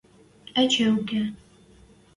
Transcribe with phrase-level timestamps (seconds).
[0.61, 1.21] Эче уке.